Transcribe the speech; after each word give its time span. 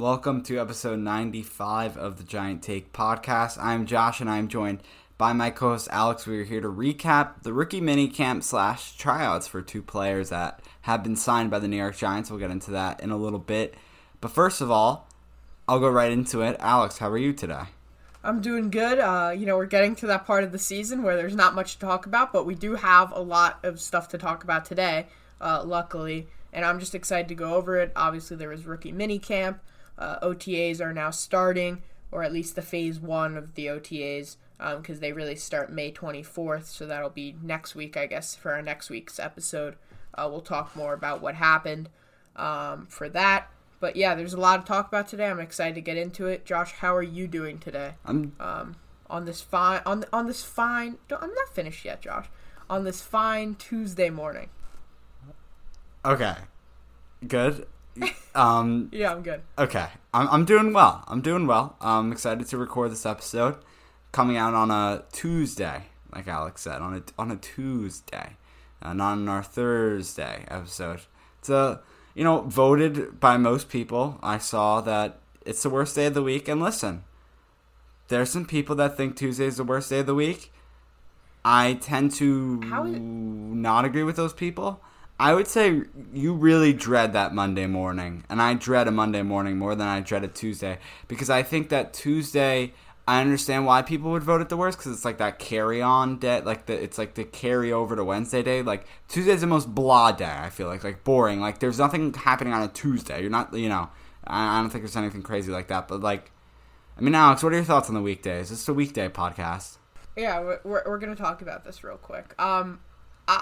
Welcome 0.00 0.42
to 0.44 0.58
episode 0.58 1.00
95 1.00 1.98
of 1.98 2.16
the 2.16 2.24
Giant 2.24 2.62
Take 2.62 2.90
podcast. 2.90 3.58
I'm 3.62 3.84
Josh 3.84 4.22
and 4.22 4.30
I'm 4.30 4.48
joined 4.48 4.82
by 5.18 5.34
my 5.34 5.50
co 5.50 5.72
host 5.72 5.88
Alex. 5.90 6.26
We 6.26 6.40
are 6.40 6.44
here 6.44 6.62
to 6.62 6.68
recap 6.68 7.42
the 7.42 7.52
rookie 7.52 7.82
mini 7.82 8.08
camp 8.08 8.42
slash 8.42 8.96
tryouts 8.96 9.46
for 9.46 9.60
two 9.60 9.82
players 9.82 10.30
that 10.30 10.62
have 10.80 11.02
been 11.02 11.16
signed 11.16 11.50
by 11.50 11.58
the 11.58 11.68
New 11.68 11.76
York 11.76 11.98
Giants. 11.98 12.30
We'll 12.30 12.40
get 12.40 12.50
into 12.50 12.70
that 12.70 13.02
in 13.02 13.10
a 13.10 13.18
little 13.18 13.38
bit. 13.38 13.74
But 14.22 14.30
first 14.30 14.62
of 14.62 14.70
all, 14.70 15.06
I'll 15.68 15.80
go 15.80 15.90
right 15.90 16.10
into 16.10 16.40
it. 16.40 16.56
Alex, 16.60 16.96
how 16.96 17.10
are 17.10 17.18
you 17.18 17.34
today? 17.34 17.64
I'm 18.24 18.40
doing 18.40 18.70
good. 18.70 18.98
Uh, 18.98 19.34
you 19.36 19.44
know, 19.44 19.58
we're 19.58 19.66
getting 19.66 19.94
to 19.96 20.06
that 20.06 20.26
part 20.26 20.44
of 20.44 20.52
the 20.52 20.58
season 20.58 21.02
where 21.02 21.18
there's 21.18 21.36
not 21.36 21.54
much 21.54 21.74
to 21.74 21.80
talk 21.80 22.06
about, 22.06 22.32
but 22.32 22.46
we 22.46 22.54
do 22.54 22.76
have 22.76 23.12
a 23.12 23.20
lot 23.20 23.58
of 23.62 23.78
stuff 23.78 24.08
to 24.08 24.16
talk 24.16 24.44
about 24.44 24.64
today, 24.64 25.08
uh, 25.42 25.62
luckily. 25.62 26.26
And 26.54 26.64
I'm 26.64 26.80
just 26.80 26.94
excited 26.94 27.28
to 27.28 27.34
go 27.34 27.52
over 27.52 27.76
it. 27.76 27.92
Obviously, 27.94 28.38
there 28.38 28.48
was 28.48 28.64
rookie 28.64 28.92
mini 28.92 29.18
camp. 29.18 29.60
Uh, 30.00 30.18
OTAs 30.20 30.80
are 30.80 30.92
now 30.92 31.10
starting, 31.10 31.82
or 32.10 32.24
at 32.24 32.32
least 32.32 32.56
the 32.56 32.62
phase 32.62 32.98
one 32.98 33.36
of 33.36 33.54
the 33.54 33.66
OTAs, 33.66 34.36
because 34.58 34.96
um, 34.96 35.00
they 35.00 35.12
really 35.12 35.36
start 35.36 35.70
May 35.70 35.92
24th. 35.92 36.64
So 36.64 36.86
that'll 36.86 37.10
be 37.10 37.36
next 37.42 37.74
week, 37.74 37.96
I 37.96 38.06
guess, 38.06 38.34
for 38.34 38.52
our 38.52 38.62
next 38.62 38.90
week's 38.90 39.18
episode. 39.18 39.76
Uh, 40.14 40.28
we'll 40.30 40.40
talk 40.40 40.74
more 40.74 40.94
about 40.94 41.20
what 41.20 41.36
happened 41.36 41.90
um, 42.34 42.86
for 42.86 43.08
that. 43.10 43.50
But 43.78 43.96
yeah, 43.96 44.14
there's 44.14 44.34
a 44.34 44.40
lot 44.40 44.60
to 44.60 44.66
talk 44.66 44.88
about 44.88 45.08
today. 45.08 45.28
I'm 45.28 45.40
excited 45.40 45.74
to 45.74 45.80
get 45.80 45.96
into 45.96 46.26
it. 46.26 46.44
Josh, 46.44 46.72
how 46.72 46.94
are 46.94 47.02
you 47.02 47.26
doing 47.26 47.58
today? 47.58 47.94
I'm 48.04 48.34
um, 48.38 48.76
on 49.08 49.24
this 49.24 49.40
fine 49.40 49.80
on 49.86 50.04
on 50.12 50.26
this 50.26 50.44
fine. 50.44 50.98
I'm 51.10 51.34
not 51.34 51.54
finished 51.54 51.84
yet, 51.84 52.02
Josh. 52.02 52.26
On 52.68 52.84
this 52.84 53.00
fine 53.00 53.54
Tuesday 53.54 54.10
morning. 54.10 54.50
Okay, 56.04 56.36
good. 57.26 57.66
Um, 58.34 58.90
yeah, 58.92 59.12
I'm 59.12 59.22
good. 59.22 59.42
Okay, 59.58 59.86
I'm, 60.14 60.28
I'm 60.28 60.44
doing 60.44 60.72
well. 60.72 61.04
I'm 61.08 61.20
doing 61.20 61.46
well. 61.46 61.76
I'm 61.80 62.12
excited 62.12 62.46
to 62.46 62.56
record 62.56 62.92
this 62.92 63.04
episode, 63.04 63.56
coming 64.12 64.36
out 64.36 64.54
on 64.54 64.70
a 64.70 65.04
Tuesday, 65.12 65.86
like 66.14 66.28
Alex 66.28 66.62
said, 66.62 66.80
on 66.80 66.94
a 66.94 67.02
on 67.20 67.30
a 67.30 67.36
Tuesday, 67.36 68.36
uh, 68.82 68.92
not 68.92 69.12
on 69.12 69.28
our 69.28 69.42
Thursday 69.42 70.44
episode. 70.48 71.00
It's 71.40 71.48
a 71.50 71.80
you 72.14 72.22
know 72.22 72.42
voted 72.42 73.18
by 73.18 73.36
most 73.36 73.68
people. 73.68 74.18
I 74.22 74.38
saw 74.38 74.80
that 74.82 75.18
it's 75.44 75.62
the 75.62 75.70
worst 75.70 75.96
day 75.96 76.06
of 76.06 76.14
the 76.14 76.22
week, 76.22 76.46
and 76.48 76.62
listen, 76.62 77.02
there's 78.08 78.30
some 78.30 78.46
people 78.46 78.76
that 78.76 78.96
think 78.96 79.16
Tuesday 79.16 79.46
is 79.46 79.56
the 79.56 79.64
worst 79.64 79.90
day 79.90 80.00
of 80.00 80.06
the 80.06 80.14
week. 80.14 80.52
I 81.44 81.74
tend 81.74 82.12
to 82.14 82.58
not 82.60 83.84
agree 83.84 84.02
with 84.02 84.16
those 84.16 84.34
people. 84.34 84.80
I 85.20 85.34
would 85.34 85.46
say 85.46 85.82
you 86.14 86.32
really 86.32 86.72
dread 86.72 87.12
that 87.12 87.34
Monday 87.34 87.66
morning, 87.66 88.24
and 88.30 88.40
I 88.40 88.54
dread 88.54 88.88
a 88.88 88.90
Monday 88.90 89.20
morning 89.20 89.58
more 89.58 89.74
than 89.74 89.86
I 89.86 90.00
dread 90.00 90.24
a 90.24 90.28
Tuesday 90.28 90.78
because 91.08 91.28
I 91.28 91.42
think 91.42 91.68
that 91.68 91.92
Tuesday. 91.92 92.72
I 93.08 93.20
understand 93.20 93.66
why 93.66 93.82
people 93.82 94.12
would 94.12 94.22
vote 94.22 94.40
it 94.40 94.50
the 94.50 94.56
worst 94.56 94.78
because 94.78 94.92
it's 94.92 95.04
like 95.04 95.18
that 95.18 95.40
carry 95.40 95.82
on 95.82 96.18
day, 96.18 96.42
like 96.42 96.66
the 96.66 96.80
it's 96.80 96.96
like 96.96 97.14
the 97.14 97.24
carry 97.24 97.72
over 97.72 97.96
to 97.96 98.04
Wednesday 98.04 98.42
day. 98.42 98.62
Like 98.62 98.86
Tuesday's 99.08 99.40
the 99.40 99.48
most 99.48 99.74
blah 99.74 100.12
day. 100.12 100.32
I 100.32 100.48
feel 100.48 100.68
like 100.68 100.84
like 100.84 101.02
boring. 101.02 101.40
Like 101.40 101.58
there's 101.58 101.78
nothing 101.78 102.14
happening 102.14 102.52
on 102.52 102.62
a 102.62 102.68
Tuesday. 102.68 103.20
You're 103.20 103.30
not, 103.30 103.52
you 103.52 103.68
know. 103.68 103.90
I, 104.24 104.58
I 104.58 104.60
don't 104.60 104.70
think 104.70 104.84
there's 104.84 104.96
anything 104.96 105.22
crazy 105.22 105.50
like 105.50 105.68
that. 105.68 105.88
But 105.88 106.00
like, 106.00 106.30
I 106.96 107.00
mean, 107.00 107.14
Alex, 107.14 107.42
what 107.42 107.52
are 107.52 107.56
your 107.56 107.64
thoughts 107.64 107.88
on 107.88 107.94
the 107.94 108.02
weekdays? 108.02 108.50
This 108.50 108.62
is 108.62 108.68
a 108.68 108.74
weekday 108.74 109.08
podcast. 109.08 109.78
Yeah, 110.16 110.40
we're, 110.40 110.82
we're 110.86 110.98
gonna 110.98 111.16
talk 111.16 111.42
about 111.42 111.64
this 111.64 111.82
real 111.82 111.96
quick. 111.96 112.40
Um, 112.40 112.80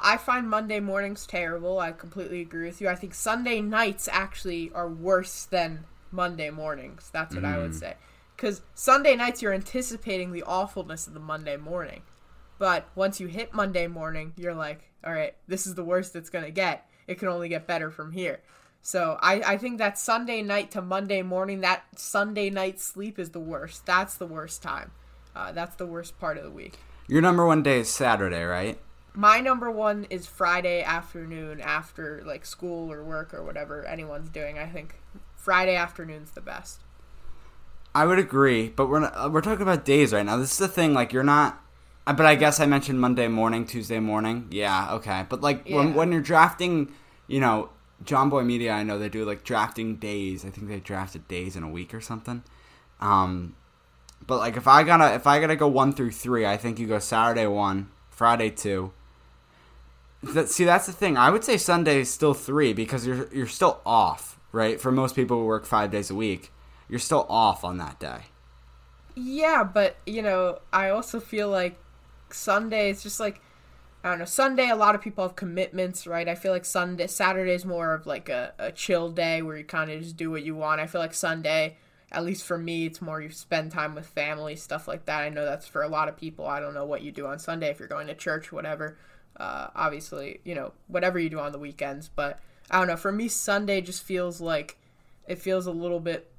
I, 0.02 0.16
find 0.18 0.48
Monday 0.48 0.80
mornings 0.80 1.26
terrible. 1.26 1.78
I 1.78 1.92
completely 1.92 2.40
agree 2.40 2.66
with 2.66 2.80
you. 2.80 2.88
I 2.88 2.94
think 2.94 3.14
Sunday 3.14 3.60
nights 3.60 4.08
actually 4.10 4.70
are 4.74 4.88
worse 4.88 5.44
than 5.44 5.84
Monday 6.10 6.50
mornings. 6.50 7.10
That's 7.12 7.34
what 7.34 7.44
mm. 7.44 7.54
I 7.54 7.58
would 7.58 7.70
mm. 7.70 7.80
say. 7.80 7.94
Because 8.36 8.62
Sunday 8.74 9.16
nights, 9.16 9.40
you're 9.40 9.52
anticipating 9.52 10.32
the 10.32 10.42
awfulness 10.42 11.06
of 11.06 11.14
the 11.14 11.20
Monday 11.20 11.56
morning. 11.56 12.02
But 12.58 12.88
once 12.94 13.20
you 13.20 13.28
hit 13.28 13.54
Monday 13.54 13.86
morning, 13.86 14.32
you're 14.36 14.54
like, 14.54 14.90
all 15.04 15.12
right, 15.12 15.34
this 15.46 15.66
is 15.66 15.74
the 15.74 15.84
worst 15.84 16.16
it's 16.16 16.30
going 16.30 16.44
to 16.44 16.50
get. 16.50 16.88
It 17.06 17.18
can 17.18 17.28
only 17.28 17.48
get 17.48 17.66
better 17.66 17.90
from 17.90 18.12
here. 18.12 18.40
So 18.82 19.18
I, 19.20 19.42
I 19.54 19.56
think 19.58 19.78
that 19.78 19.98
Sunday 19.98 20.42
night 20.42 20.70
to 20.72 20.82
Monday 20.82 21.22
morning, 21.22 21.60
that 21.60 21.84
Sunday 21.98 22.50
night 22.50 22.80
sleep 22.80 23.18
is 23.18 23.30
the 23.30 23.40
worst. 23.40 23.86
That's 23.86 24.14
the 24.14 24.26
worst 24.26 24.62
time. 24.62 24.92
Uh, 25.34 25.52
that's 25.52 25.76
the 25.76 25.86
worst 25.86 26.18
part 26.18 26.36
of 26.36 26.44
the 26.44 26.50
week. 26.50 26.78
Your 27.06 27.22
number 27.22 27.46
one 27.46 27.62
day 27.62 27.80
is 27.80 27.88
Saturday, 27.88 28.42
right? 28.42 28.78
My 29.14 29.40
number 29.40 29.70
one 29.70 30.06
is 30.10 30.26
Friday 30.26 30.82
afternoon 30.82 31.60
after 31.60 32.22
like 32.24 32.44
school 32.44 32.92
or 32.92 33.02
work 33.02 33.34
or 33.34 33.44
whatever 33.44 33.84
anyone's 33.84 34.28
doing. 34.28 34.58
I 34.58 34.66
think 34.66 35.00
Friday 35.34 35.74
afternoon's 35.74 36.30
the 36.30 36.40
best. 36.40 36.80
I 37.94 38.06
would 38.06 38.18
agree, 38.18 38.68
but 38.68 38.88
we're 38.88 39.00
not, 39.00 39.32
we're 39.32 39.40
talking 39.40 39.62
about 39.62 39.84
days 39.84 40.12
right 40.12 40.24
now. 40.24 40.36
This 40.36 40.52
is 40.52 40.58
the 40.58 40.68
thing, 40.68 40.94
like 40.94 41.12
you're 41.12 41.24
not. 41.24 41.60
Uh, 42.06 42.12
but 42.12 42.26
I 42.26 42.36
guess 42.36 42.60
I 42.60 42.66
mentioned 42.66 43.00
Monday 43.00 43.28
morning, 43.28 43.66
Tuesday 43.66 43.98
morning. 43.98 44.46
Yeah, 44.50 44.94
okay. 44.94 45.26
But 45.28 45.40
like 45.40 45.62
yeah. 45.66 45.76
when 45.76 45.94
when 45.94 46.12
you're 46.12 46.20
drafting, 46.20 46.92
you 47.26 47.40
know, 47.40 47.70
Jomboy 48.04 48.46
Media, 48.46 48.72
I 48.72 48.82
know 48.82 48.98
they 48.98 49.08
do 49.08 49.24
like 49.24 49.42
drafting 49.42 49.96
days. 49.96 50.44
I 50.44 50.50
think 50.50 50.68
they 50.68 50.80
drafted 50.80 51.26
days 51.28 51.56
in 51.56 51.62
a 51.62 51.68
week 51.68 51.92
or 51.92 52.00
something. 52.00 52.42
Um, 53.00 53.56
but 54.26 54.38
like 54.38 54.56
if 54.56 54.66
I 54.66 54.84
gotta 54.84 55.14
if 55.14 55.26
I 55.26 55.40
gotta 55.40 55.56
go 55.56 55.68
one 55.68 55.92
through 55.92 56.12
three, 56.12 56.46
I 56.46 56.56
think 56.56 56.78
you 56.78 56.86
go 56.86 56.98
Saturday 56.98 57.46
one, 57.46 57.90
Friday 58.10 58.50
two, 58.50 58.92
that, 60.22 60.48
see, 60.48 60.64
that's 60.64 60.86
the 60.86 60.92
thing. 60.92 61.16
I 61.16 61.30
would 61.30 61.44
say 61.44 61.56
Sunday 61.56 62.00
is 62.00 62.10
still 62.10 62.34
three 62.34 62.72
because 62.72 63.06
you're 63.06 63.28
you're 63.32 63.46
still 63.46 63.80
off, 63.86 64.38
right? 64.52 64.80
For 64.80 64.90
most 64.90 65.14
people 65.14 65.38
who 65.38 65.44
work 65.44 65.66
five 65.66 65.90
days 65.90 66.10
a 66.10 66.14
week, 66.14 66.52
you're 66.88 66.98
still 66.98 67.26
off 67.28 67.64
on 67.64 67.78
that 67.78 67.98
day. 67.98 68.22
Yeah, 69.14 69.64
but 69.64 69.96
you 70.06 70.22
know, 70.22 70.60
I 70.72 70.90
also 70.90 71.20
feel 71.20 71.48
like 71.48 71.78
Sunday 72.30 72.90
is 72.90 73.02
just 73.02 73.20
like 73.20 73.40
I 74.02 74.10
don't 74.10 74.20
know. 74.20 74.24
Sunday, 74.24 74.70
a 74.70 74.76
lot 74.76 74.94
of 74.94 75.00
people 75.00 75.24
have 75.24 75.34
commitments, 75.34 76.06
right? 76.06 76.28
I 76.28 76.34
feel 76.36 76.52
like 76.52 76.64
Sunday, 76.64 77.08
Saturday 77.08 77.52
is 77.52 77.64
more 77.64 77.94
of 77.94 78.06
like 78.06 78.28
a, 78.28 78.54
a 78.58 78.70
chill 78.70 79.10
day 79.10 79.42
where 79.42 79.56
you 79.56 79.64
kind 79.64 79.90
of 79.90 80.00
just 80.00 80.16
do 80.16 80.30
what 80.30 80.44
you 80.44 80.54
want. 80.54 80.80
I 80.80 80.86
feel 80.86 81.00
like 81.00 81.14
Sunday, 81.14 81.76
at 82.12 82.24
least 82.24 82.44
for 82.44 82.56
me, 82.56 82.86
it's 82.86 83.02
more 83.02 83.20
you 83.20 83.30
spend 83.30 83.72
time 83.72 83.96
with 83.96 84.06
family, 84.06 84.54
stuff 84.54 84.86
like 84.86 85.06
that. 85.06 85.22
I 85.22 85.30
know 85.30 85.44
that's 85.44 85.66
for 85.66 85.82
a 85.82 85.88
lot 85.88 86.08
of 86.08 86.16
people. 86.16 86.46
I 86.46 86.60
don't 86.60 86.74
know 86.74 86.84
what 86.84 87.02
you 87.02 87.10
do 87.10 87.26
on 87.26 87.40
Sunday 87.40 87.68
if 87.70 87.80
you're 87.80 87.88
going 87.88 88.06
to 88.06 88.14
church, 88.14 88.52
whatever. 88.52 88.96
Uh, 89.38 89.68
obviously, 89.74 90.40
you 90.44 90.54
know, 90.54 90.72
whatever 90.88 91.18
you 91.18 91.30
do 91.30 91.38
on 91.38 91.52
the 91.52 91.58
weekends, 91.58 92.08
but 92.08 92.40
I 92.70 92.78
don't 92.78 92.88
know. 92.88 92.96
For 92.96 93.12
me, 93.12 93.28
Sunday 93.28 93.80
just 93.80 94.02
feels 94.02 94.40
like 94.40 94.78
it 95.26 95.38
feels 95.38 95.66
a 95.66 95.72
little 95.72 96.00
bit 96.00 96.30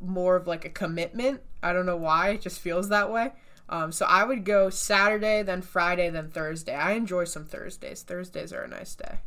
more 0.00 0.36
of 0.36 0.46
like 0.46 0.64
a 0.64 0.70
commitment. 0.70 1.40
I 1.62 1.72
don't 1.72 1.86
know 1.86 1.96
why. 1.96 2.30
It 2.30 2.40
just 2.40 2.60
feels 2.60 2.88
that 2.88 3.10
way. 3.10 3.32
Um, 3.68 3.92
so 3.92 4.06
I 4.06 4.24
would 4.24 4.44
go 4.44 4.70
Saturday, 4.70 5.42
then 5.42 5.60
Friday, 5.60 6.08
then 6.08 6.30
Thursday. 6.30 6.74
I 6.74 6.92
enjoy 6.92 7.24
some 7.24 7.44
Thursdays. 7.44 8.02
Thursdays 8.02 8.52
are 8.52 8.62
a 8.62 8.68
nice 8.68 8.94
day. 8.94 9.18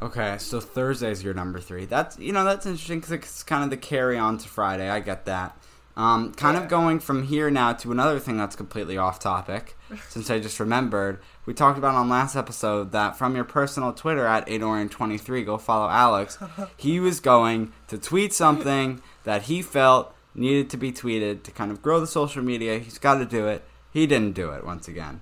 Okay, 0.00 0.36
so 0.38 0.60
Thursday's 0.60 1.24
your 1.24 1.34
number 1.34 1.58
three. 1.60 1.84
That's 1.84 2.18
you 2.18 2.32
know 2.32 2.44
that's 2.44 2.66
interesting 2.66 3.00
because 3.00 3.12
it's 3.12 3.42
kind 3.42 3.64
of 3.64 3.70
the 3.70 3.76
carry 3.76 4.16
on 4.16 4.38
to 4.38 4.48
Friday. 4.48 4.88
I 4.88 5.00
get 5.00 5.24
that. 5.26 5.57
Um, 5.98 6.32
kind 6.32 6.56
Yeah. 6.56 6.62
of 6.62 6.68
going 6.70 7.00
from 7.00 7.24
here 7.24 7.50
now 7.50 7.72
to 7.74 7.90
another 7.92 8.18
thing 8.20 8.36
that's 8.38 8.54
completely 8.54 8.96
off 8.96 9.18
topic, 9.18 9.76
since 10.08 10.30
I 10.30 10.38
just 10.38 10.60
remembered. 10.60 11.18
We 11.44 11.52
talked 11.54 11.76
about 11.76 11.94
on 11.96 12.08
last 12.08 12.36
episode 12.36 12.92
that 12.92 13.18
from 13.18 13.34
your 13.34 13.44
personal 13.44 13.92
Twitter 13.92 14.24
at 14.24 14.46
8orion23, 14.46 15.44
go 15.44 15.58
follow 15.58 15.88
Alex. 15.90 16.38
he 16.76 17.00
was 17.00 17.18
going 17.18 17.72
to 17.88 17.98
tweet 17.98 18.32
something 18.32 19.02
that 19.24 19.42
he 19.42 19.60
felt 19.60 20.14
needed 20.34 20.70
to 20.70 20.76
be 20.76 20.92
tweeted 20.92 21.42
to 21.42 21.50
kind 21.50 21.72
of 21.72 21.82
grow 21.82 21.98
the 21.98 22.06
social 22.06 22.42
media. 22.44 22.78
He's 22.78 22.98
got 22.98 23.14
to 23.18 23.24
do 23.26 23.48
it. 23.48 23.64
He 23.90 24.06
didn't 24.06 24.34
do 24.34 24.50
it 24.52 24.64
once 24.64 24.86
again. 24.86 25.20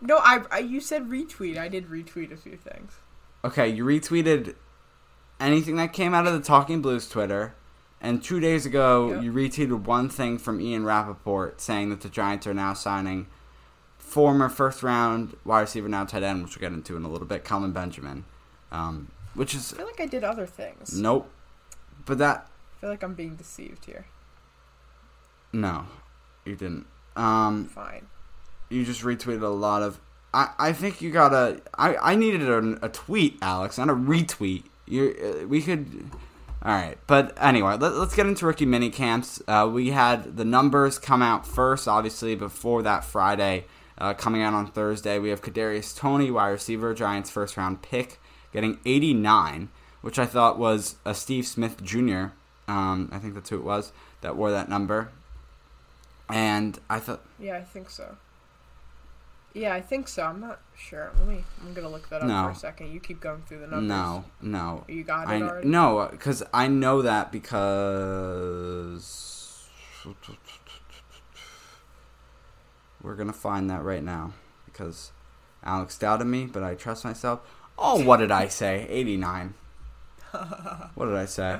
No, 0.00 0.18
I, 0.18 0.42
I 0.52 0.58
you 0.60 0.80
said 0.80 1.08
retweet. 1.08 1.58
I 1.58 1.66
did 1.68 1.88
retweet 1.88 2.30
a 2.32 2.36
few 2.36 2.56
things. 2.56 2.92
Okay, 3.44 3.66
you 3.68 3.84
retweeted 3.84 4.54
anything 5.40 5.76
that 5.76 5.92
came 5.92 6.14
out 6.14 6.26
of 6.26 6.34
the 6.34 6.40
Talking 6.46 6.80
Blues 6.82 7.08
Twitter, 7.08 7.54
and 8.00 8.22
two 8.22 8.40
days 8.40 8.64
ago 8.66 9.10
Yep. 9.14 9.22
you 9.24 9.32
retweeted 9.32 9.82
one 9.84 10.08
thing 10.08 10.38
from 10.38 10.60
Ian 10.60 10.84
Rapoport 10.84 11.60
saying 11.60 11.90
that 11.90 12.00
the 12.00 12.08
Giants 12.08 12.46
are 12.46 12.54
now 12.54 12.72
signing 12.74 13.26
former 13.98 14.48
first 14.48 14.82
round 14.82 15.36
wide 15.44 15.60
receiver, 15.62 15.88
now 15.88 16.04
tight 16.04 16.22
end, 16.22 16.42
which 16.42 16.56
we'll 16.56 16.68
get 16.68 16.74
into 16.74 16.96
in 16.96 17.04
a 17.04 17.08
little 17.08 17.26
bit, 17.26 17.44
Kelvin 17.44 17.72
Benjamin. 17.72 18.24
Um, 18.72 19.08
which 19.34 19.54
is 19.54 19.72
I 19.72 19.76
feel 19.78 19.86
like 19.86 20.00
I 20.00 20.06
did 20.06 20.24
other 20.24 20.46
things. 20.46 20.98
nope. 20.98 21.30
But 22.06 22.18
that 22.18 22.46
I 22.76 22.80
feel 22.80 22.90
like 22.90 23.02
I'm 23.02 23.14
being 23.14 23.36
deceived 23.36 23.84
here. 23.84 24.06
no, 25.52 25.86
you 26.44 26.56
didn't. 26.56 26.86
Um, 27.16 27.66
Fine. 27.66 28.06
you 28.68 28.84
just 28.84 29.02
retweeted 29.02 29.42
a 29.42 29.48
lot 29.48 29.82
of. 29.82 30.00
I, 30.32 30.50
I 30.58 30.72
think 30.72 31.02
you 31.02 31.10
gotta. 31.10 31.60
I, 31.76 31.96
I 31.96 32.14
needed 32.14 32.42
a, 32.48 32.84
a 32.84 32.88
tweet, 32.88 33.38
Alex, 33.42 33.78
not 33.78 33.90
a 33.90 33.94
retweet. 33.94 34.64
You 34.86 35.40
uh, 35.42 35.46
we 35.46 35.60
could. 35.62 36.10
All 36.62 36.74
right, 36.74 36.98
but 37.06 37.36
anyway, 37.40 37.78
let, 37.78 37.94
let's 37.94 38.14
get 38.14 38.26
into 38.26 38.44
rookie 38.44 38.66
mini 38.66 38.90
camps. 38.90 39.42
Uh, 39.48 39.68
we 39.72 39.90
had 39.90 40.36
the 40.36 40.44
numbers 40.44 40.98
come 40.98 41.22
out 41.22 41.46
first, 41.46 41.88
obviously 41.88 42.34
before 42.34 42.82
that 42.82 43.02
Friday, 43.02 43.64
uh, 43.96 44.12
coming 44.12 44.42
out 44.42 44.52
on 44.52 44.66
Thursday. 44.66 45.18
We 45.18 45.30
have 45.30 45.40
Kadarius 45.40 45.96
Toney, 45.96 46.30
wide 46.30 46.50
receiver, 46.50 46.92
Giants 46.92 47.30
first 47.30 47.56
round 47.56 47.80
pick, 47.80 48.20
getting 48.52 48.78
89, 48.84 49.70
which 50.02 50.18
I 50.18 50.26
thought 50.26 50.58
was 50.58 50.96
a 51.06 51.14
Steve 51.14 51.46
Smith 51.46 51.82
Jr. 51.82 52.26
Um, 52.68 53.08
I 53.10 53.18
think 53.18 53.32
that's 53.32 53.48
who 53.48 53.56
it 53.56 53.64
was 53.64 53.92
that 54.20 54.36
wore 54.36 54.50
that 54.50 54.68
number. 54.68 55.10
And 56.28 56.78
I 56.88 57.00
thought 57.00 57.24
Yeah, 57.38 57.56
I 57.56 57.62
think 57.62 57.88
so. 57.88 58.16
Yeah, 59.52 59.74
I 59.74 59.80
think 59.80 60.06
so. 60.06 60.22
I'm 60.24 60.40
not 60.40 60.60
sure. 60.76 61.10
Let 61.18 61.26
me. 61.26 61.42
I'm 61.60 61.74
gonna 61.74 61.88
look 61.88 62.08
that 62.10 62.22
up 62.22 62.28
No. 62.28 62.44
for 62.44 62.50
a 62.50 62.54
second. 62.54 62.92
You 62.92 63.00
keep 63.00 63.20
going 63.20 63.42
through 63.48 63.58
the 63.60 63.66
numbers. 63.66 63.88
No, 63.88 64.24
no. 64.40 64.84
You 64.88 65.02
got 65.02 65.28
it 65.28 65.32
I 65.32 65.42
already. 65.42 65.68
no, 65.68 66.08
because 66.10 66.42
I 66.54 66.68
know 66.68 67.02
that 67.02 67.32
because 67.32 69.66
we're 73.02 73.14
gonna 73.14 73.32
find 73.32 73.70
that 73.70 73.82
right 73.82 74.02
now 74.02 74.32
because 74.66 75.12
Alex 75.64 75.98
doubted 75.98 76.26
me, 76.26 76.46
but 76.46 76.62
I 76.62 76.74
trust 76.74 77.04
myself. 77.04 77.40
Oh, 77.78 78.04
what 78.04 78.18
did 78.18 78.30
I 78.30 78.48
say? 78.48 78.86
Eighty 78.88 79.16
nine. 79.16 79.54
What 80.94 81.06
did 81.06 81.16
I 81.16 81.24
say? 81.24 81.58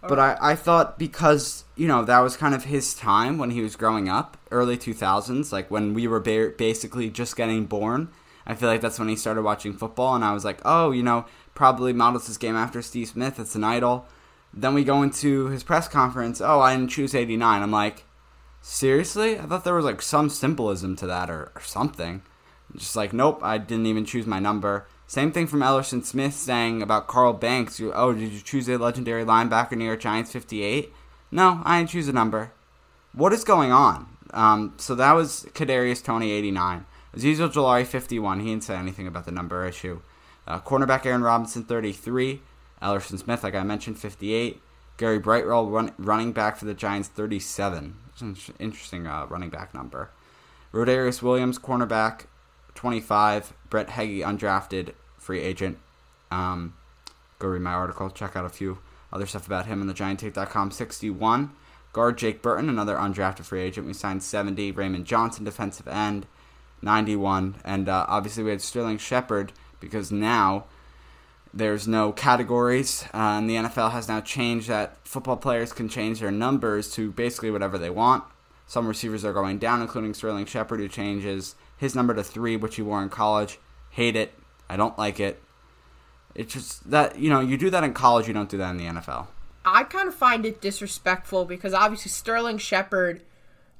But 0.00 0.18
I, 0.18 0.36
I 0.40 0.54
thought 0.54 0.98
because, 0.98 1.64
you 1.74 1.88
know, 1.88 2.04
that 2.04 2.20
was 2.20 2.36
kind 2.36 2.54
of 2.54 2.64
his 2.64 2.94
time 2.94 3.36
when 3.36 3.50
he 3.50 3.60
was 3.60 3.74
growing 3.74 4.08
up, 4.08 4.36
early 4.50 4.76
2000s, 4.76 5.50
like 5.52 5.70
when 5.70 5.92
we 5.92 6.06
were 6.06 6.20
ba- 6.20 6.52
basically 6.56 7.10
just 7.10 7.36
getting 7.36 7.66
born. 7.66 8.08
I 8.46 8.54
feel 8.54 8.68
like 8.68 8.80
that's 8.80 8.98
when 8.98 9.08
he 9.08 9.16
started 9.16 9.42
watching 9.42 9.74
football, 9.74 10.14
and 10.14 10.24
I 10.24 10.32
was 10.32 10.44
like, 10.44 10.60
oh, 10.64 10.92
you 10.92 11.02
know, 11.02 11.26
probably 11.54 11.92
models 11.92 12.28
his 12.28 12.38
game 12.38 12.56
after 12.56 12.80
Steve 12.80 13.08
Smith. 13.08 13.38
It's 13.38 13.54
an 13.56 13.64
idol. 13.64 14.06
Then 14.54 14.72
we 14.72 14.84
go 14.84 15.02
into 15.02 15.46
his 15.48 15.62
press 15.62 15.88
conference. 15.88 16.40
Oh, 16.40 16.60
I 16.60 16.74
didn't 16.74 16.90
choose 16.90 17.14
89. 17.14 17.62
I'm 17.62 17.70
like, 17.70 18.04
seriously? 18.62 19.38
I 19.38 19.42
thought 19.42 19.64
there 19.64 19.74
was 19.74 19.84
like 19.84 20.00
some 20.00 20.30
symbolism 20.30 20.96
to 20.96 21.06
that 21.06 21.28
or, 21.28 21.52
or 21.54 21.60
something. 21.60 22.22
Just 22.74 22.96
like, 22.96 23.12
nope, 23.12 23.40
I 23.42 23.58
didn't 23.58 23.86
even 23.86 24.04
choose 24.04 24.26
my 24.26 24.38
number. 24.38 24.86
Same 25.08 25.32
thing 25.32 25.46
from 25.46 25.60
Elerson 25.60 26.04
Smith 26.04 26.34
saying 26.34 26.82
about 26.82 27.06
Carl 27.06 27.32
Banks. 27.32 27.80
You, 27.80 27.94
oh, 27.94 28.12
did 28.12 28.30
you 28.30 28.40
choose 28.40 28.68
a 28.68 28.76
legendary 28.76 29.24
linebacker, 29.24 29.82
York 29.82 30.00
Giants 30.00 30.30
58? 30.30 30.92
No, 31.30 31.62
I 31.64 31.78
didn't 31.78 31.90
choose 31.90 32.08
a 32.08 32.12
number. 32.12 32.52
What 33.14 33.32
is 33.32 33.42
going 33.42 33.72
on? 33.72 34.06
Um, 34.34 34.74
so 34.76 34.94
that 34.94 35.12
was 35.12 35.46
Kadarius 35.54 36.04
Toney 36.04 36.30
89. 36.32 36.84
Azeez 37.16 37.36
Ojulari 37.36 37.86
51. 37.86 38.40
He 38.40 38.50
didn't 38.50 38.64
say 38.64 38.76
anything 38.76 39.06
about 39.06 39.24
the 39.24 39.32
number 39.32 39.64
issue. 39.64 40.02
Uh, 40.46 40.60
cornerback 40.60 41.06
Aaron 41.06 41.22
Robinson 41.22 41.64
33. 41.64 42.42
Elerson 42.82 43.18
Smith, 43.18 43.42
like 43.42 43.54
I 43.54 43.62
mentioned, 43.62 43.98
58. 43.98 44.60
Gary 44.98 45.18
Brightwell, 45.18 45.68
run, 45.68 45.92
running 45.96 46.32
back 46.32 46.58
for 46.58 46.66
the 46.66 46.74
Giants, 46.74 47.08
37. 47.08 47.96
It's 48.12 48.20
an 48.20 48.36
interesting 48.58 49.06
uh, 49.06 49.24
running 49.30 49.48
back 49.48 49.72
number. 49.72 50.10
Rodarius 50.70 51.22
Williams, 51.22 51.58
cornerback, 51.58 52.26
25. 52.78 53.52
Brett 53.70 53.90
Heggie, 53.90 54.20
undrafted 54.20 54.92
free 55.18 55.40
agent. 55.40 55.78
Um, 56.30 56.74
go 57.40 57.48
read 57.48 57.60
my 57.60 57.72
article. 57.72 58.08
Check 58.08 58.36
out 58.36 58.44
a 58.44 58.48
few 58.48 58.78
other 59.12 59.26
stuff 59.26 59.48
about 59.48 59.66
him 59.66 59.80
on 59.80 59.88
the 59.88 59.94
GiantTake.com. 59.94 60.70
61. 60.70 61.50
Guard 61.92 62.16
Jake 62.16 62.40
Burton, 62.40 62.68
another 62.68 62.94
undrafted 62.94 63.44
free 63.44 63.62
agent. 63.62 63.88
We 63.88 63.94
signed 63.94 64.22
70. 64.22 64.70
Raymond 64.70 65.06
Johnson, 65.06 65.44
defensive 65.44 65.88
end, 65.88 66.26
91. 66.80 67.56
And 67.64 67.88
uh, 67.88 68.06
obviously 68.08 68.44
we 68.44 68.50
had 68.50 68.62
Sterling 68.62 68.98
Shepard 68.98 69.52
because 69.80 70.12
now 70.12 70.66
there's 71.52 71.88
no 71.88 72.12
categories, 72.12 73.04
uh, 73.12 73.38
and 73.38 73.50
the 73.50 73.56
NFL 73.56 73.90
has 73.90 74.06
now 74.06 74.20
changed 74.20 74.68
that 74.68 74.98
football 75.02 75.36
players 75.36 75.72
can 75.72 75.88
change 75.88 76.20
their 76.20 76.30
numbers 76.30 76.92
to 76.92 77.10
basically 77.10 77.50
whatever 77.50 77.76
they 77.76 77.90
want. 77.90 78.22
Some 78.68 78.86
receivers 78.86 79.24
are 79.24 79.32
going 79.32 79.58
down, 79.58 79.82
including 79.82 80.14
Sterling 80.14 80.46
Shepard, 80.46 80.78
who 80.78 80.86
changes 80.86 81.56
his 81.78 81.94
number 81.94 82.12
to 82.14 82.22
three, 82.22 82.56
which 82.56 82.76
he 82.76 82.82
wore 82.82 83.02
in 83.02 83.08
college. 83.08 83.58
Hate 83.90 84.16
it. 84.16 84.34
I 84.68 84.76
don't 84.76 84.98
like 84.98 85.18
it. 85.18 85.42
It's 86.34 86.52
just 86.52 86.90
that, 86.90 87.18
you 87.18 87.30
know, 87.30 87.40
you 87.40 87.56
do 87.56 87.70
that 87.70 87.82
in 87.82 87.94
college, 87.94 88.28
you 88.28 88.34
don't 88.34 88.50
do 88.50 88.58
that 88.58 88.70
in 88.70 88.76
the 88.76 88.84
NFL. 88.84 89.28
I 89.64 89.84
kind 89.84 90.08
of 90.08 90.14
find 90.14 90.46
it 90.46 90.60
disrespectful 90.60 91.44
because 91.44 91.74
obviously 91.74 92.10
Sterling 92.10 92.58
Shepard, 92.58 93.22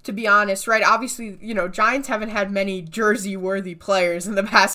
to 0.04 0.12
be 0.12 0.26
honest, 0.26 0.66
right? 0.66 0.82
Obviously, 0.82 1.38
you 1.40 1.54
know, 1.54 1.68
Giants 1.68 2.08
haven't 2.08 2.30
had 2.30 2.50
many 2.50 2.82
jersey 2.82 3.36
worthy 3.36 3.74
players 3.74 4.26
in 4.26 4.34
the 4.34 4.42
past 4.42 4.66